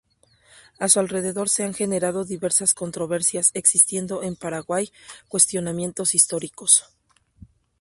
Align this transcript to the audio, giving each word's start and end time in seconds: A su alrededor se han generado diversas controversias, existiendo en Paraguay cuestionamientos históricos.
A 0.79 0.89
su 0.89 0.99
alrededor 0.99 1.47
se 1.47 1.63
han 1.63 1.75
generado 1.75 2.25
diversas 2.25 2.73
controversias, 2.73 3.51
existiendo 3.53 4.23
en 4.23 4.35
Paraguay 4.35 4.91
cuestionamientos 5.27 6.15
históricos. 6.15 6.85